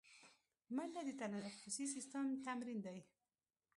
[0.75, 2.99] منډه د تنفسي سیستم تمرین دی